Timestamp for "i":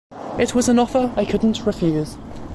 1.15-1.25